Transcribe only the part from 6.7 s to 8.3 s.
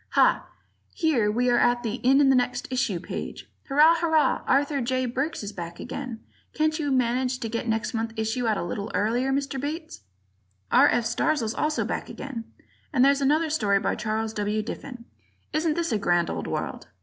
you manage to get next month's